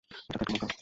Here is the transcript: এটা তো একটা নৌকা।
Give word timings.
এটা 0.09 0.37
তো 0.39 0.43
একটা 0.45 0.53
নৌকা। 0.53 0.75